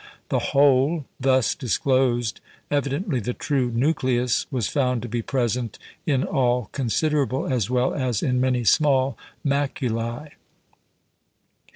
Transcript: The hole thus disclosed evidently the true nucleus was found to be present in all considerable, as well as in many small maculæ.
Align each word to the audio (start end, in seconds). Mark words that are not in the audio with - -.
The 0.29 0.39
hole 0.57 1.05
thus 1.19 1.53
disclosed 1.53 2.39
evidently 2.71 3.19
the 3.19 3.35
true 3.35 3.69
nucleus 3.69 4.47
was 4.51 4.67
found 4.67 5.03
to 5.03 5.07
be 5.07 5.21
present 5.21 5.77
in 6.07 6.23
all 6.23 6.69
considerable, 6.71 7.45
as 7.45 7.69
well 7.69 7.93
as 7.93 8.23
in 8.23 8.41
many 8.41 8.63
small 8.63 9.15
maculæ. 9.45 10.31